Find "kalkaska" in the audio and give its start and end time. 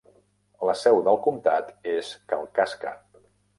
2.33-2.97